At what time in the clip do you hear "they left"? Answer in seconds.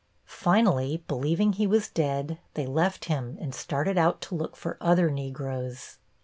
2.55-3.05